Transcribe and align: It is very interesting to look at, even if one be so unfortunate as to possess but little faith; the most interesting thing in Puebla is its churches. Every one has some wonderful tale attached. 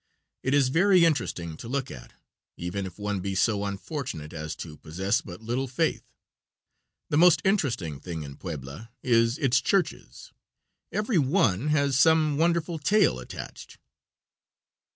It 0.41 0.55
is 0.55 0.69
very 0.69 1.05
interesting 1.05 1.55
to 1.57 1.67
look 1.67 1.91
at, 1.91 2.13
even 2.57 2.87
if 2.87 2.97
one 2.97 3.19
be 3.19 3.35
so 3.35 3.63
unfortunate 3.65 4.33
as 4.33 4.55
to 4.55 4.77
possess 4.77 5.21
but 5.21 5.43
little 5.43 5.67
faith; 5.67 6.11
the 7.11 7.19
most 7.19 7.39
interesting 7.45 7.99
thing 7.99 8.23
in 8.23 8.37
Puebla 8.37 8.89
is 9.03 9.37
its 9.37 9.61
churches. 9.61 10.31
Every 10.91 11.19
one 11.19 11.67
has 11.67 11.99
some 11.99 12.35
wonderful 12.37 12.79
tale 12.79 13.19
attached. 13.19 13.77